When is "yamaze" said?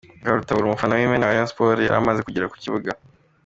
1.97-2.19